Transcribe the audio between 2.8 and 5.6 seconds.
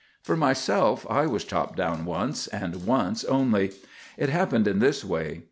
once only. It happened in this way.